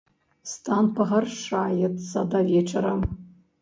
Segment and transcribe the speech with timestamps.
[0.51, 2.95] Стан пагаршаецца да вечара.